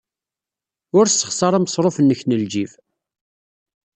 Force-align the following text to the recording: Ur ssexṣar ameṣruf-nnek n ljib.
Ur 0.97 1.05
ssexṣar 1.07 1.53
ameṣruf-nnek 1.53 2.21
n 2.23 2.31
ljib. 2.41 2.71